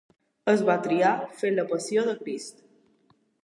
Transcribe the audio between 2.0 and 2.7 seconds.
de Crist.